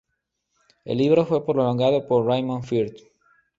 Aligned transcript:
El 0.83 0.97
libro 0.97 1.27
fue 1.27 1.45
prologado 1.45 2.07
por 2.07 2.25
Raymond 2.25 2.63
Firth. 2.65 3.03